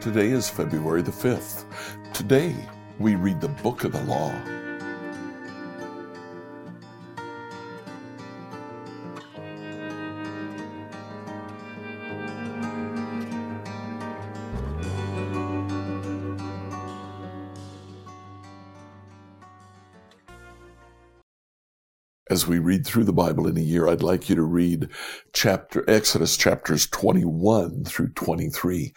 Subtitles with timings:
[0.00, 1.64] Today is February the 5th.
[2.12, 2.56] Today
[2.98, 4.32] we read the book of the law.
[22.48, 24.88] We read through the Bible in a year, I'd like you to read
[25.32, 28.92] chapter Exodus chapters 21 through 23.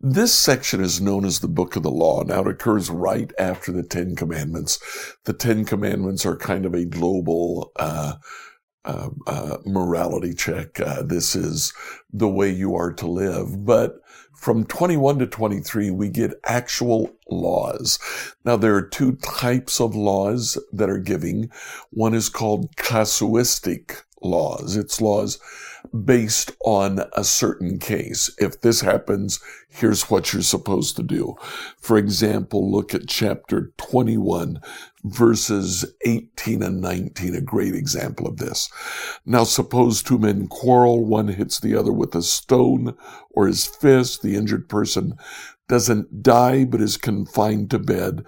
[0.00, 2.22] This section is known as the Book of the Law.
[2.22, 4.78] Now it occurs right after the Ten Commandments.
[5.24, 8.14] The Ten Commandments are kind of a global uh,
[8.84, 10.80] uh, uh, morality check.
[10.80, 11.72] Uh, this is
[12.12, 13.64] the way you are to live.
[13.64, 13.96] But
[14.44, 17.98] from 21 to 23, we get actual laws.
[18.44, 21.50] Now, there are two types of laws that are giving.
[21.92, 24.76] One is called casuistic laws.
[24.76, 25.38] It's laws
[26.02, 28.34] based on a certain case.
[28.38, 31.36] If this happens, here's what you're supposed to do.
[31.78, 34.60] For example, look at chapter 21,
[35.04, 38.70] verses 18 and 19, a great example of this.
[39.24, 42.96] Now suppose two men quarrel, one hits the other with a stone
[43.30, 45.16] or his fist, the injured person
[45.68, 48.24] doesn't die but is confined to bed.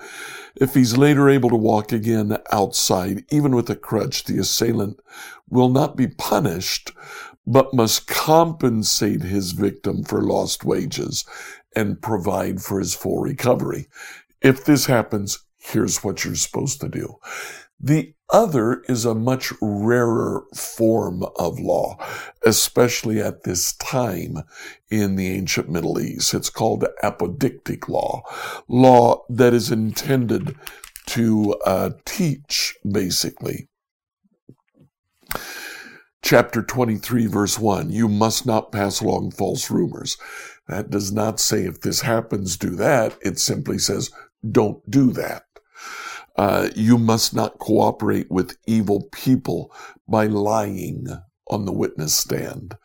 [0.56, 5.00] If he's later able to walk again outside, even with a crutch, the assailant
[5.48, 6.92] will not be punished,
[7.46, 11.24] but must compensate his victim for lost wages
[11.74, 13.86] and provide for his full recovery.
[14.40, 17.16] If this happens, here's what you're supposed to do.
[17.78, 21.96] The other is a much rarer form of law,
[22.44, 24.38] especially at this time
[24.90, 26.34] in the ancient Middle East.
[26.34, 28.22] It's called apodictic law,
[28.66, 30.56] law that is intended
[31.06, 33.68] to uh, teach, basically.
[36.22, 40.16] Chapter 23, verse 1 You must not pass along false rumors.
[40.68, 43.16] That does not say if this happens, do that.
[43.22, 44.10] It simply says,
[44.50, 45.44] don't do that.
[46.36, 49.72] Uh, you must not cooperate with evil people
[50.08, 51.06] by lying
[51.48, 52.76] on the witness stand.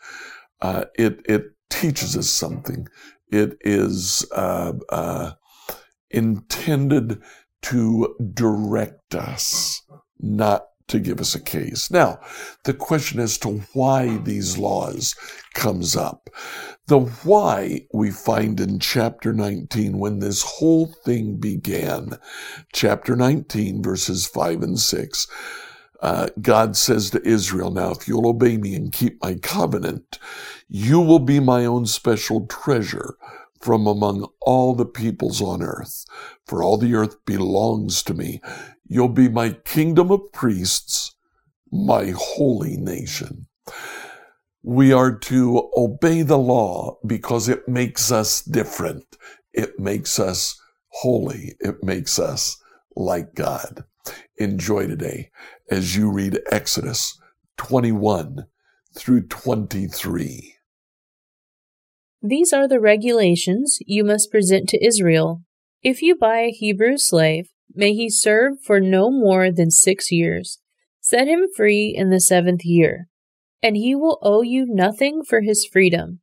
[0.61, 2.88] Uh, it it teaches us something.
[3.29, 5.31] It is uh, uh
[6.09, 7.22] intended
[7.63, 9.81] to direct us,
[10.19, 11.90] not to give us a case.
[11.90, 12.19] Now,
[12.63, 15.16] the question as to why these laws
[15.53, 16.29] comes up.
[16.88, 22.18] The why we find in chapter 19 when this whole thing began.
[22.74, 25.28] Chapter 19, verses 5 and 6.
[26.02, 30.19] Uh, God says to Israel, Now, if you'll obey me and keep my covenant,
[30.68, 33.16] you will be my own special treasure
[33.62, 36.06] from among all the peoples on earth.
[36.47, 38.41] For all the earth belongs to me.
[38.94, 41.16] You'll be my kingdom of priests,
[41.72, 43.47] my holy nation.
[44.63, 49.06] We are to obey the law because it makes us different.
[49.53, 50.59] It makes us
[50.90, 51.56] holy.
[51.62, 52.62] It makes us
[52.94, 53.85] like God.
[54.35, 55.31] Enjoy today
[55.69, 57.18] as you read Exodus
[57.59, 58.46] 21
[58.94, 60.56] through 23.
[62.22, 65.44] These are the regulations you must present to Israel.
[65.81, 70.59] If you buy a Hebrew slave, may he serve for no more than six years.
[70.99, 73.07] Set him free in the seventh year,
[73.61, 76.19] and he will owe you nothing for his freedom.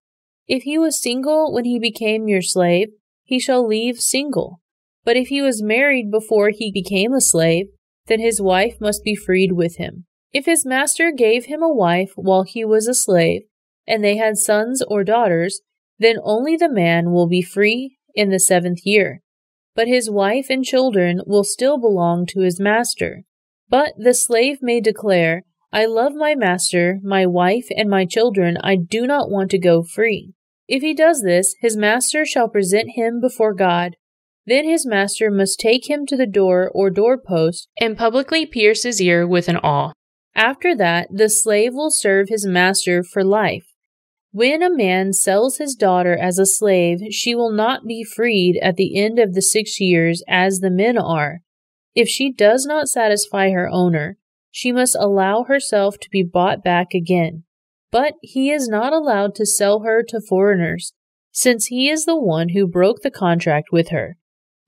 [0.46, 2.88] If he was single when he became your slave,
[3.24, 4.60] he shall leave single.
[5.04, 7.66] But if he was married before he became a slave,
[8.06, 10.06] then his wife must be freed with him.
[10.32, 13.42] If his master gave him a wife while he was a slave,
[13.86, 15.60] and they had sons or daughters,
[15.98, 19.22] then only the man will be free in the seventh year.
[19.78, 23.22] But his wife and children will still belong to his master.
[23.68, 28.56] But the slave may declare, I love my master, my wife, and my children.
[28.60, 30.32] I do not want to go free.
[30.66, 33.94] If he does this, his master shall present him before God.
[34.46, 39.00] Then his master must take him to the door or doorpost and publicly pierce his
[39.00, 39.92] ear with an awl.
[40.34, 43.68] After that, the slave will serve his master for life.
[44.32, 48.76] When a man sells his daughter as a slave, she will not be freed at
[48.76, 51.40] the end of the six years as the men are.
[51.94, 54.18] If she does not satisfy her owner,
[54.50, 57.44] she must allow herself to be bought back again.
[57.90, 60.92] But he is not allowed to sell her to foreigners,
[61.32, 64.18] since he is the one who broke the contract with her.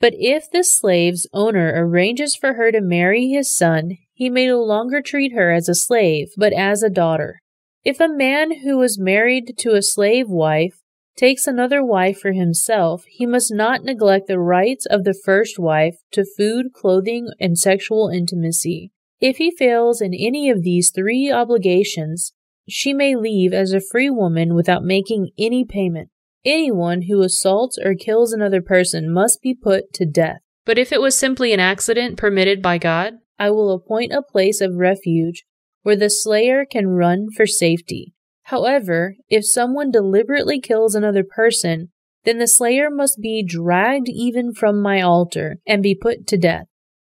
[0.00, 4.62] But if the slave's owner arranges for her to marry his son, he may no
[4.62, 7.42] longer treat her as a slave, but as a daughter.
[7.82, 10.82] If a man who was married to a slave wife
[11.16, 15.96] takes another wife for himself, he must not neglect the rights of the first wife
[16.12, 18.92] to food, clothing, and sexual intimacy.
[19.18, 22.32] If he fails in any of these three obligations,
[22.68, 26.10] she may leave as a free woman without making any payment.
[26.44, 30.40] Anyone who assaults or kills another person must be put to death.
[30.66, 34.60] But if it was simply an accident permitted by God, I will appoint a place
[34.60, 35.44] of refuge
[35.82, 38.12] where the slayer can run for safety.
[38.44, 41.90] However, if someone deliberately kills another person,
[42.24, 46.66] then the slayer must be dragged even from my altar and be put to death.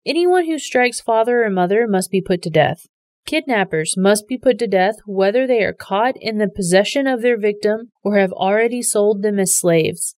[0.06, 2.86] Anyone who strikes father or mother must be put to death.
[3.26, 7.40] Kidnappers must be put to death whether they are caught in the possession of their
[7.40, 10.16] victim or have already sold them as slaves.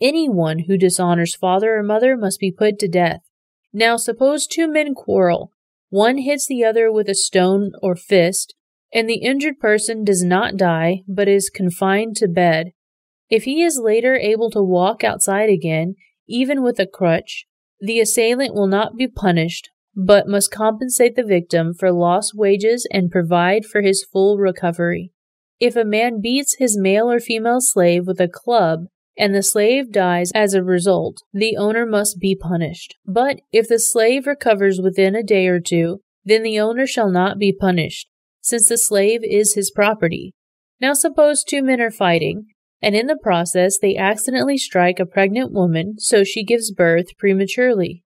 [0.00, 3.20] Anyone who dishonors father or mother must be put to death.
[3.72, 5.52] Now suppose two men quarrel.
[5.90, 8.54] One hits the other with a stone or fist,
[8.94, 12.72] and the injured person does not die, but is confined to bed.
[13.28, 15.96] If he is later able to walk outside again,
[16.28, 17.46] even with a crutch,
[17.80, 23.10] the assailant will not be punished, but must compensate the victim for lost wages and
[23.10, 25.12] provide for his full recovery.
[25.58, 28.84] If a man beats his male or female slave with a club,
[29.20, 32.96] and the slave dies as a result, the owner must be punished.
[33.06, 37.38] But if the slave recovers within a day or two, then the owner shall not
[37.38, 38.08] be punished,
[38.40, 40.32] since the slave is his property.
[40.80, 42.46] Now suppose two men are fighting,
[42.80, 48.02] and in the process they accidentally strike a pregnant woman, so she gives birth prematurely.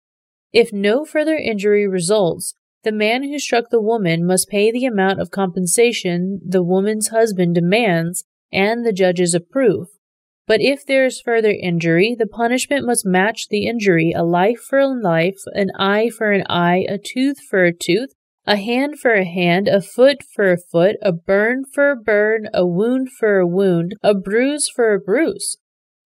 [0.50, 2.54] If no further injury results,
[2.84, 7.54] the man who struck the woman must pay the amount of compensation the woman's husband
[7.54, 9.88] demands and the judges approve.
[10.46, 14.78] But if there is further injury, the punishment must match the injury a life for
[14.78, 18.10] a life, an eye for an eye, a tooth for a tooth,
[18.44, 22.48] a hand for a hand, a foot for a foot, a burn for a burn,
[22.52, 25.58] a wound for a wound, a bruise for a bruise.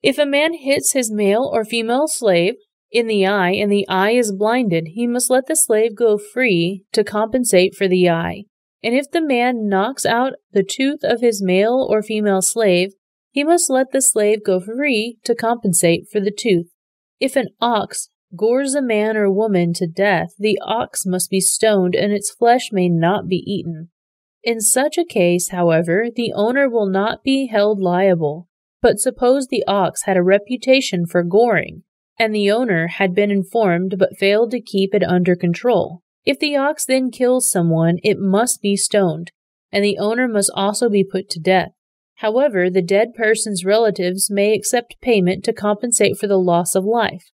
[0.02, 2.54] If a man hits his male or female slave,
[2.92, 6.84] in the eye and the eye is blinded, he must let the slave go free
[6.92, 8.44] to compensate for the eye.
[8.82, 12.92] And if the man knocks out the tooth of his male or female slave,
[13.36, 16.70] he must let the slave go free to compensate for the tooth.
[17.20, 21.94] If an ox gores a man or woman to death, the ox must be stoned
[21.94, 23.90] and its flesh may not be eaten.
[24.42, 28.48] In such a case, however, the owner will not be held liable.
[28.80, 31.82] But suppose the ox had a reputation for goring,
[32.18, 36.00] and the owner had been informed but failed to keep it under control.
[36.24, 39.30] If the ox then kills someone, it must be stoned,
[39.70, 41.72] and the owner must also be put to death.
[42.16, 47.30] However, the dead person's relatives may accept payment to compensate for the loss of life.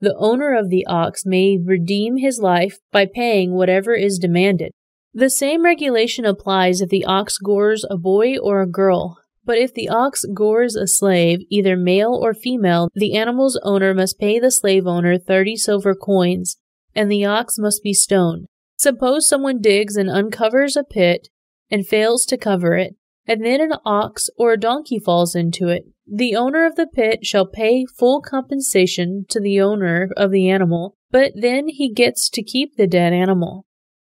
[0.00, 4.72] The owner of the ox may redeem his life by paying whatever is demanded.
[5.12, 9.74] The same regulation applies if the ox gores a boy or a girl, but if
[9.74, 14.52] the ox gores a slave, either male or female, the animal's owner must pay the
[14.52, 16.56] slave owner 30 silver coins,
[16.94, 18.46] and the ox must be stoned.
[18.78, 21.28] Suppose someone digs and uncovers a pit
[21.70, 22.94] and fails to cover it,
[23.30, 25.84] and then an ox or a donkey falls into it.
[26.04, 30.96] The owner of the pit shall pay full compensation to the owner of the animal,
[31.12, 33.66] but then he gets to keep the dead animal.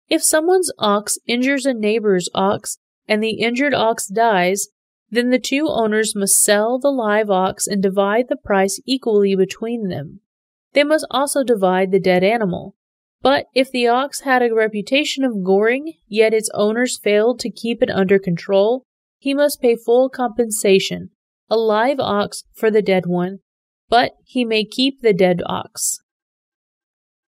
[0.08, 4.68] If someone's ox injures a neighbor's ox and the injured ox dies,
[5.10, 9.88] then the two owners must sell the live ox and divide the price equally between
[9.88, 10.20] them.
[10.72, 12.76] They must also divide the dead animal.
[13.20, 17.82] But if the ox had a reputation of goring, yet its owners failed to keep
[17.82, 18.86] it under control,
[19.22, 21.10] he must pay full compensation,
[21.48, 23.38] a live ox for the dead one,
[23.88, 26.00] but he may keep the dead ox.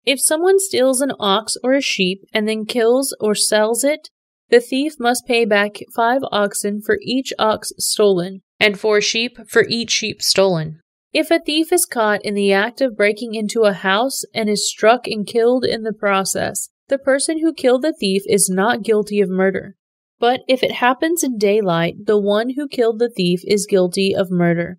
[0.06, 4.08] If someone steals an ox or a sheep and then kills or sells it,
[4.50, 9.66] the thief must pay back five oxen for each ox stolen, and four sheep for
[9.68, 10.80] each sheep stolen.
[11.12, 14.70] If a thief is caught in the act of breaking into a house and is
[14.70, 19.20] struck and killed in the process, the person who killed the thief is not guilty
[19.20, 19.76] of murder.
[20.22, 24.30] But if it happens in daylight, the one who killed the thief is guilty of
[24.30, 24.78] murder.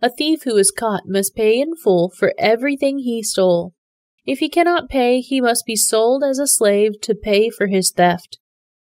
[0.00, 3.74] A thief who is caught must pay in full for everything he stole.
[4.24, 7.92] If he cannot pay, he must be sold as a slave to pay for his
[7.92, 8.38] theft.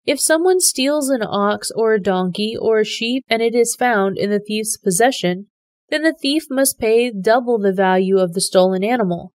[0.06, 4.16] If someone steals an ox or a donkey or a sheep and it is found
[4.16, 5.48] in the thief's possession,
[5.90, 9.34] then the thief must pay double the value of the stolen animal.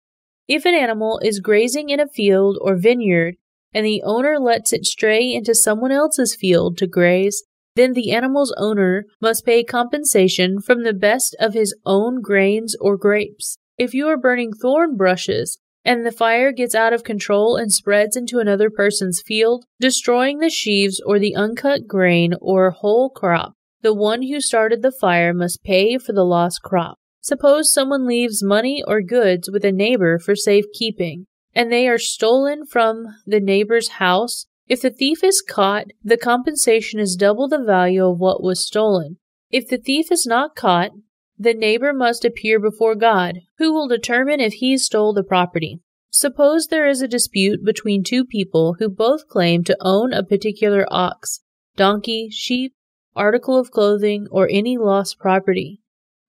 [0.48, 3.36] If an animal is grazing in a field or vineyard
[3.76, 8.54] and the owner lets it stray into someone else's field to graze, then the animal's
[8.56, 13.59] owner must pay compensation from the best of his own grains or grapes.
[13.76, 18.16] If you are burning thorn bushes and the fire gets out of control and spreads
[18.16, 23.52] into another person's field, destroying the sheaves or the uncut grain or whole crop.
[23.83, 26.97] The one who started the fire must pay for the lost crop.
[27.21, 32.66] Suppose someone leaves money or goods with a neighbor for safekeeping, and they are stolen
[32.66, 38.06] from the neighbor's house, if the thief is caught, the compensation is double the value
[38.06, 39.16] of what was stolen.
[39.50, 40.90] If the thief is not caught,
[41.38, 45.80] the neighbor must appear before God, who will determine if he stole the property.
[46.10, 50.86] Suppose there is a dispute between two people who both claim to own a particular
[50.90, 51.40] ox,
[51.75, 52.75] donkey, sheep,
[53.14, 55.80] article of clothing, or any lost property.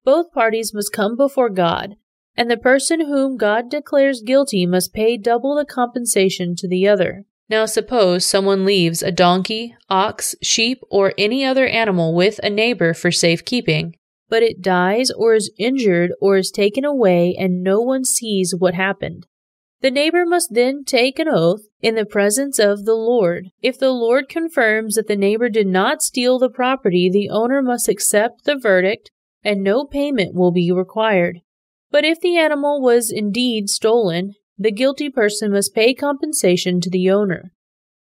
[0.05, 1.95] Both parties must come before God,
[2.37, 7.25] and the person whom God declares guilty must pay double the compensation to the other.
[7.49, 12.93] Now suppose someone leaves a donkey, ox, sheep, or any other animal with a neighbor
[12.93, 13.95] for safekeeping,
[14.29, 18.73] but it dies or is injured or is taken away and no one sees what
[18.75, 19.25] happened.
[19.81, 23.49] The neighbor must then take an oath in the presence of the Lord.
[23.61, 27.87] If the Lord confirms that the neighbor did not steal the property, the owner must
[27.87, 29.11] accept the verdict
[29.43, 31.41] and no payment will be required.
[31.91, 37.09] But if the animal was indeed stolen, the guilty person must pay compensation to the
[37.09, 37.51] owner.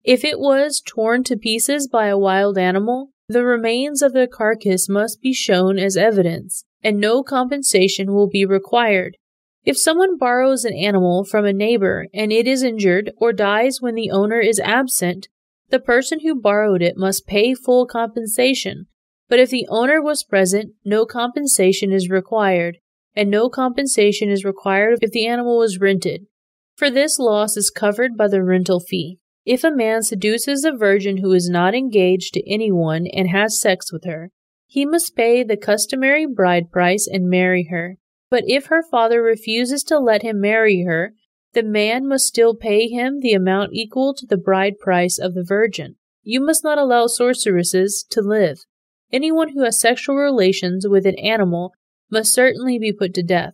[0.04, 4.88] If it was torn to pieces by a wild animal, the remains of the carcass
[4.88, 9.18] must be shown as evidence, and no compensation will be required.
[9.66, 13.96] If someone borrows an animal from a neighbor and it is injured or dies when
[13.96, 15.28] the owner is absent,
[15.70, 18.86] the person who borrowed it must pay full compensation.
[19.28, 22.78] But if the owner was present, no compensation is required,
[23.16, 26.28] and no compensation is required if the animal was rented,
[26.76, 29.20] for this loss is covered by the rental fee.
[29.46, 33.94] If a man seduces a virgin who is not engaged to anyone and has sex
[33.94, 34.32] with her,
[34.66, 37.98] he must pay the customary bride price and marry her.
[38.30, 41.14] But if her father refuses to let him marry her,
[41.54, 45.44] the man must still pay him the amount equal to the bride price of the
[45.44, 45.96] virgin.
[46.24, 48.66] You must not allow sorceresses to live.
[49.14, 51.72] Anyone who has sexual relations with an animal
[52.10, 53.54] must certainly be put to death.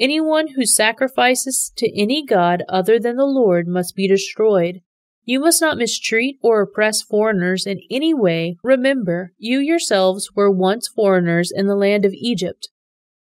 [0.00, 4.80] Anyone who sacrifices to any god other than the Lord must be destroyed.
[5.24, 8.56] You must not mistreat or oppress foreigners in any way.
[8.64, 12.68] Remember, you yourselves were once foreigners in the land of Egypt.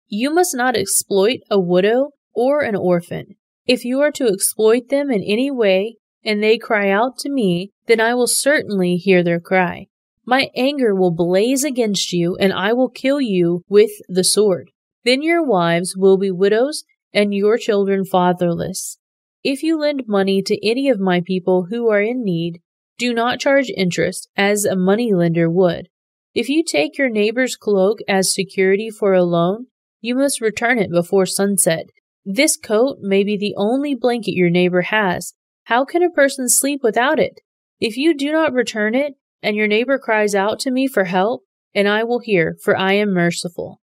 [0.09, 3.37] You must not exploit a widow or an orphan.
[3.67, 7.73] If you are to exploit them in any way, and they cry out to me,
[7.87, 9.87] then I will certainly hear their cry.
[10.27, 14.71] My anger will blaze against you, and I will kill you with the sword.
[15.05, 18.99] Then your wives will be widows, and your children fatherless.
[19.43, 22.61] If you lend money to any of my people who are in need,
[22.99, 25.89] do not charge interest, as a money lender would.
[26.35, 29.67] If you take your neighbor's cloak as security for a loan,
[30.01, 31.87] you must return it before sunset.
[32.25, 35.33] This coat may be the only blanket your neighbor has.
[35.65, 37.41] How can a person sleep without it?
[37.81, 41.43] If you do not return it, and your neighbor cries out to me for help,
[41.75, 43.81] and I will hear, for I am merciful.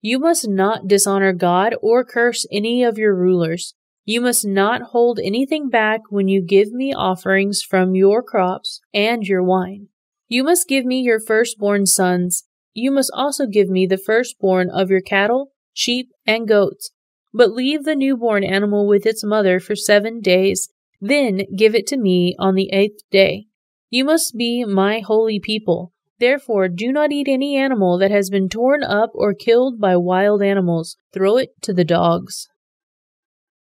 [0.00, 3.74] You must not dishonor God or curse any of your rulers.
[4.04, 9.24] You must not hold anything back when you give me offerings from your crops and
[9.24, 9.88] your wine.
[10.28, 12.44] You must give me your firstborn sons.
[12.72, 16.90] You must also give me the firstborn of your cattle sheep, and goats.
[17.32, 20.68] But leave the newborn animal with its mother for seven days,
[21.00, 23.46] then give it to me on the eighth day.
[23.90, 25.92] You must be my holy people.
[26.18, 30.42] Therefore, do not eat any animal that has been torn up or killed by wild
[30.42, 30.96] animals.
[31.12, 32.48] Throw it to the dogs.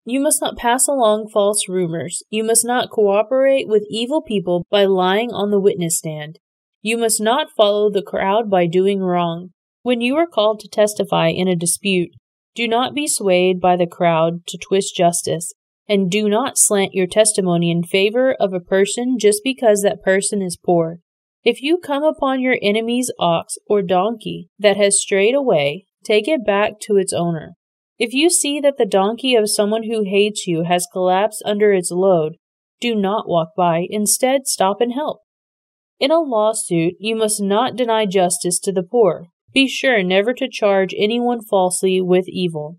[0.04, 2.22] You must not pass along false rumors.
[2.28, 6.38] You must not cooperate with evil people by lying on the witness stand.
[6.82, 9.50] You must not follow the crowd by doing wrong.
[9.82, 12.10] When you are called to testify in a dispute,
[12.54, 15.52] do not be swayed by the crowd to twist justice,
[15.88, 20.40] and do not slant your testimony in favor of a person just because that person
[20.40, 20.98] is poor.
[21.44, 26.46] If you come upon your enemy's ox or donkey that has strayed away, take it
[26.46, 27.54] back to its owner.
[27.98, 31.90] If you see that the donkey of someone who hates you has collapsed under its
[31.90, 32.36] load,
[32.80, 33.86] do not walk by.
[33.90, 35.20] Instead, stop and help.
[36.00, 39.28] In a lawsuit, you must not deny justice to the poor.
[39.52, 42.78] Be sure never to charge anyone falsely with evil.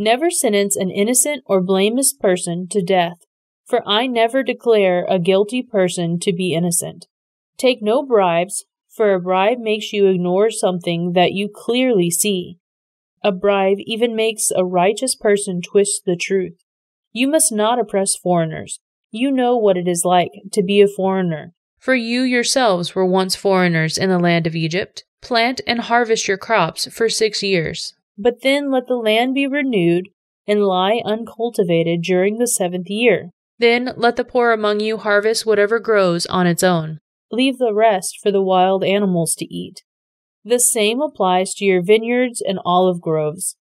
[0.00, 3.18] Never sentence an innocent or blameless person to death,
[3.66, 7.06] for I never declare a guilty person to be innocent.
[7.58, 12.56] Take no bribes, for a bribe makes you ignore something that you clearly see.
[13.22, 16.56] A bribe even makes a righteous person twist the truth.
[17.12, 18.80] You must not oppress foreigners.
[19.10, 21.52] You know what it is like to be a foreigner.
[21.78, 25.04] For you yourselves were once foreigners in the land of Egypt.
[25.20, 27.92] Plant and harvest your crops for six years.
[28.16, 30.08] But then let the land be renewed
[30.46, 33.30] and lie uncultivated during the seventh year.
[33.58, 36.98] Then let the poor among you harvest whatever grows on its own.
[37.30, 39.82] Leave the rest for the wild animals to eat.
[40.44, 43.56] The same applies to your vineyards and olive groves.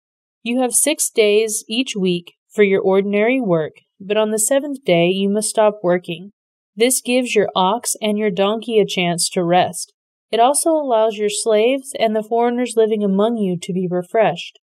[0.42, 5.08] You have six days each week for your ordinary work, but on the seventh day
[5.08, 6.32] you must stop working.
[6.76, 9.94] This gives your ox and your donkey a chance to rest.
[10.30, 14.58] It also allows your slaves and the foreigners living among you to be refreshed.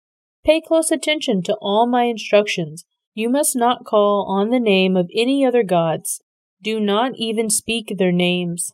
[0.46, 2.86] Pay close attention to all my instructions.
[3.14, 6.22] You must not call on the name of any other gods.
[6.62, 8.74] Do not even speak their names.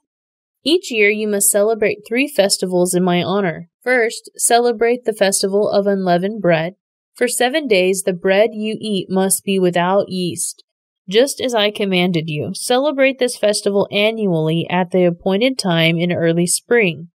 [0.63, 3.69] Each year you must celebrate three festivals in my honor.
[3.83, 6.75] First, celebrate the festival of unleavened bread.
[7.15, 10.63] For seven days the bread you eat must be without yeast.
[11.09, 16.45] Just as I commanded you, celebrate this festival annually at the appointed time in early
[16.45, 17.09] spring,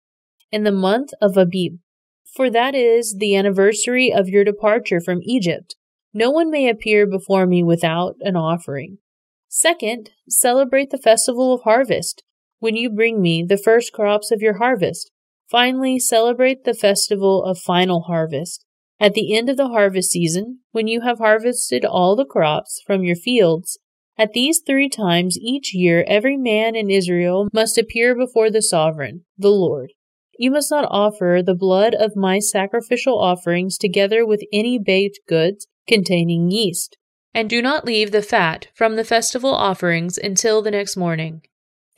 [0.50, 1.78] in the month of Abib,
[2.34, 5.76] for that is the anniversary of your departure from Egypt.
[6.12, 8.98] No one may appear before me without an offering.
[9.48, 12.24] Second, celebrate the festival of harvest
[12.58, 15.12] when you bring me the first crops of your harvest.
[15.48, 18.64] Finally, celebrate the festival of final harvest.
[18.98, 23.04] At the end of the harvest season, when you have harvested all the crops from
[23.04, 23.78] your fields,
[24.16, 29.24] at these three times each year every man in Israel must appear before the sovereign,
[29.36, 29.92] the Lord.
[30.38, 35.66] You must not offer the blood of my sacrificial offerings together with any baked goods
[35.88, 36.96] containing yeast.
[37.32, 41.42] And do not leave the fat from the festival offerings until the next morning.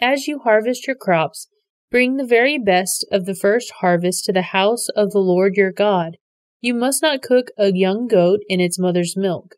[0.00, 1.48] As you harvest your crops,
[1.90, 5.72] bring the very best of the first harvest to the house of the Lord your
[5.72, 6.16] God.
[6.60, 9.56] You must not cook a young goat in its mother's milk.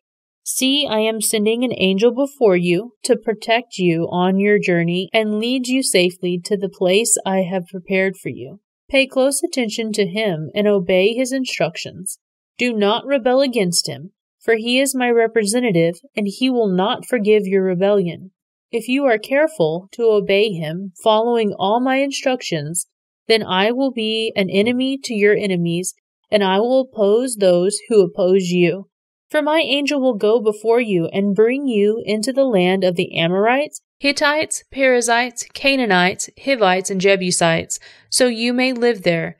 [0.50, 5.38] See, I am sending an angel before you to protect you on your journey and
[5.38, 8.61] lead you safely to the place I have prepared for you.
[8.88, 12.19] Pay close attention to him and obey his instructions.
[12.57, 17.43] Do not rebel against him, for he is my representative and he will not forgive
[17.45, 18.31] your rebellion.
[18.73, 22.87] If you are careful to obey him, following all my instructions,
[23.26, 25.93] then I will be an enemy to your enemies,
[26.31, 28.88] and I will oppose those who oppose you.
[29.30, 33.18] For my angel will go before you and bring you into the land of the
[33.18, 39.37] Amorites, Hittites, Perizzites, Canaanites, Hivites, and Jebusites, so you may live there,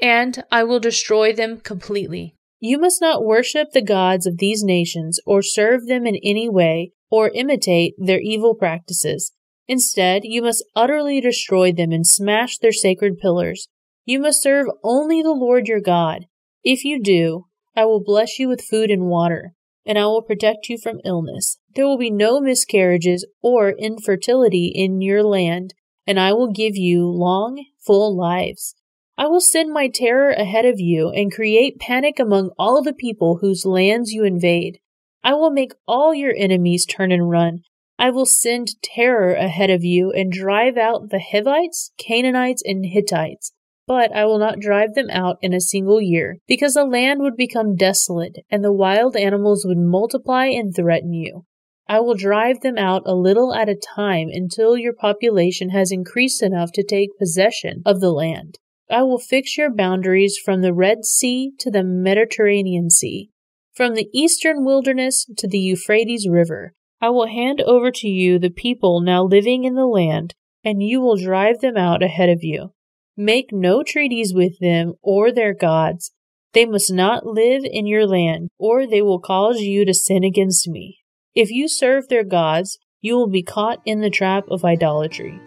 [0.00, 2.36] and I will destroy them completely.
[2.60, 6.92] You must not worship the gods of these nations or serve them in any way,
[7.10, 9.32] or imitate their evil practices.
[9.66, 13.68] Instead, you must utterly destroy them and smash their sacred pillars.
[14.04, 16.26] You must serve only the Lord your God.
[16.62, 20.68] If you do, I will bless you with food and water, and I will protect
[20.68, 21.58] you from illness.
[21.74, 25.74] There will be no miscarriages or infertility in your land,
[26.06, 28.74] and I will give you long, full lives.
[29.16, 33.38] I will send my terror ahead of you and create panic among all the people
[33.40, 34.78] whose lands you invade.
[35.22, 37.62] I will make all your enemies turn and run.
[37.98, 43.52] I will send terror ahead of you and drive out the Hivites, Canaanites, and Hittites.
[43.86, 47.36] But I will not drive them out in a single year, because the land would
[47.36, 51.44] become desolate, and the wild animals would multiply and threaten you.
[51.86, 56.42] I will drive them out a little at a time until your population has increased
[56.42, 58.58] enough to take possession of the land.
[58.90, 63.30] I will fix your boundaries from the Red Sea to the Mediterranean Sea,
[63.74, 68.50] from the eastern wilderness to the Euphrates River, I will hand over to you the
[68.50, 72.72] people now living in the land, and you will drive them out ahead of you.
[73.16, 76.10] Make no treaties with them or their gods.
[76.52, 80.66] They must not live in your land, or they will cause you to sin against
[80.66, 80.98] me.
[81.32, 85.38] If you serve their gods, you will be caught in the trap of idolatry.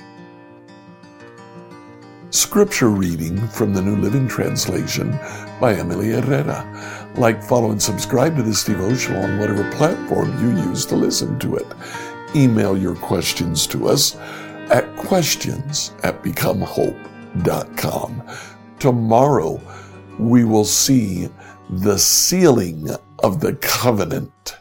[2.29, 5.11] Scripture reading from the New Living Translation
[5.59, 7.11] by Emily Herrera.
[7.15, 11.57] Like, follow, and subscribe to this devotional on whatever platform you use to listen to
[11.57, 11.67] it.
[12.33, 14.15] Email your questions to us
[14.69, 17.16] at questions at becomehope.com.
[18.79, 19.59] Tomorrow,
[20.19, 21.29] we will see
[21.69, 24.57] the sealing of the covenant.